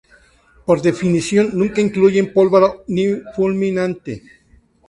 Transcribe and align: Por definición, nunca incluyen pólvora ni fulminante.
Por 0.65 0.77
definición, 0.87 1.51
nunca 1.59 1.79
incluyen 1.87 2.33
pólvora 2.33 2.69
ni 2.95 3.05
fulminante. 3.35 4.13